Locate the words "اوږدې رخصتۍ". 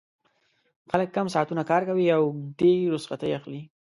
2.29-3.31